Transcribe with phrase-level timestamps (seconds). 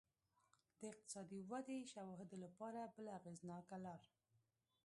[0.79, 4.01] د اقتصادي ودې شواهدو لپاره بله اغېزناکه لار